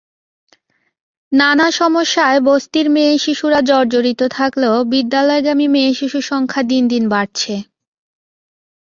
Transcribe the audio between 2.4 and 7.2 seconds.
বস্তির মেয়েশিশুরা জর্জরিত থাকলেও বিদ্যালয়গামী মেয়েশিশুর সংখ্যা দিন দিন